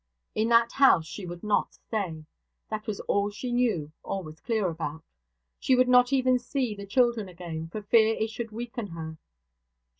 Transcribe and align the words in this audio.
In 0.33 0.49
that 0.49 0.71
house 0.71 1.05
she 1.05 1.27
would 1.27 1.43
not 1.43 1.75
stay. 1.75 2.25
That 2.71 2.87
was 2.87 3.01
all 3.01 3.29
she 3.29 3.51
knew 3.51 3.91
or 4.01 4.23
was 4.23 4.39
clear 4.41 4.67
about. 4.67 5.03
She 5.59 5.75
would 5.75 5.87
not 5.87 6.11
even 6.11 6.39
see 6.39 6.73
the 6.73 6.87
children 6.87 7.29
again, 7.29 7.67
for 7.69 7.83
fear 7.83 8.15
it 8.15 8.31
should 8.31 8.49
weaken 8.51 8.87
her. 8.87 9.19